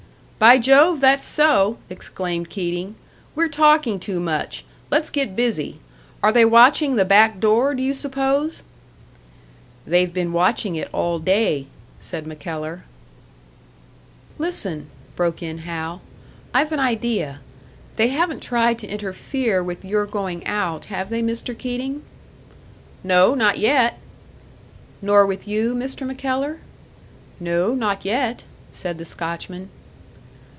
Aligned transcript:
"By 0.51 0.57
Jove, 0.57 1.01
that's 1.01 1.23
so!" 1.23 1.77
exclaimed 1.87 2.49
Keating. 2.49 2.95
"We're 3.35 3.47
talking 3.47 3.99
too 3.99 4.19
much 4.19 4.65
let's 4.89 5.11
get 5.11 5.35
busy. 5.35 5.77
Are 6.23 6.31
they 6.31 6.45
watching 6.45 6.95
the 6.95 7.05
back 7.05 7.39
door, 7.39 7.75
do 7.75 7.83
you 7.83 7.93
suppose?" 7.93 8.63
"They've 9.85 10.11
been 10.11 10.33
watching 10.33 10.75
it 10.75 10.89
all 10.91 11.19
day," 11.19 11.67
said 11.99 12.25
MacKellar. 12.25 12.85
"Listen," 14.39 14.89
broke 15.15 15.43
in 15.43 15.59
Hal 15.59 16.01
"I've 16.55 16.71
an 16.71 16.79
idea. 16.79 17.39
They 17.97 18.07
haven't 18.07 18.41
tried 18.41 18.79
to 18.79 18.87
interfere 18.87 19.61
with 19.63 19.85
your 19.85 20.07
going 20.07 20.43
out, 20.47 20.85
have 20.85 21.11
they, 21.11 21.21
Mr. 21.21 21.55
Keating?" 21.55 22.01
"No, 23.03 23.35
not 23.35 23.59
yet." 23.59 23.99
"Nor 25.03 25.23
with 25.27 25.47
you, 25.47 25.75
Mr. 25.75 26.03
MacKellar?" 26.07 26.57
"No, 27.39 27.75
not 27.75 28.03
yet," 28.05 28.43
said 28.71 28.97
the 28.97 29.05
Scotchman. 29.05 29.69